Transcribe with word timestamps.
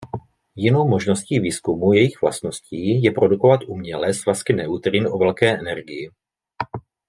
Jinou 0.55 0.87
možností 0.87 1.39
výzkumu 1.39 1.93
jejich 1.93 2.21
vlastností 2.21 3.03
je 3.03 3.11
produkovat 3.11 3.59
uměle 3.67 4.13
svazky 4.13 4.53
neutrin 4.53 5.07
o 5.07 5.17
velké 5.17 5.59
energii. 5.59 6.11